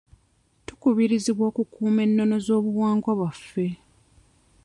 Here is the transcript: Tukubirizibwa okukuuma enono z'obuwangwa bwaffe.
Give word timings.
Tukubirizibwa 0.65 1.43
okukuuma 1.51 2.01
enono 2.07 2.35
z'obuwangwa 2.45 3.11
bwaffe. 3.19 3.67